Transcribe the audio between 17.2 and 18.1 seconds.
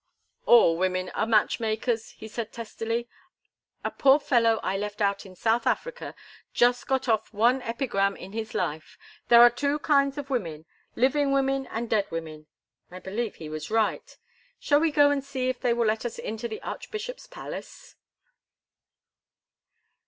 palace?"